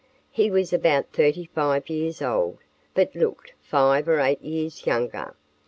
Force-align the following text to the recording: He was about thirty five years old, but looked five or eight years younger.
He 0.31 0.49
was 0.49 0.73
about 0.73 1.11
thirty 1.13 1.45
five 1.45 1.87
years 1.87 2.23
old, 2.23 2.57
but 2.95 3.13
looked 3.13 3.53
five 3.61 4.07
or 4.09 4.19
eight 4.19 4.41
years 4.41 4.87
younger. 4.87 5.35